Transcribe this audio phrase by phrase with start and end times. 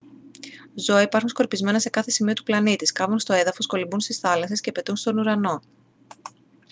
[0.75, 4.71] ζώα υπάρχουν σκορπισμένα σε κάθε σημείο του πλανήτη σκάβουν στο έδαφος κολυμπούν στις θάλασσες και
[4.71, 5.61] πετούν στον ουρανό